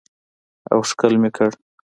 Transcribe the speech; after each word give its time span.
او 0.71 0.79
ښکل 0.89 1.13
مې 1.21 1.29
کړ. 1.35 1.49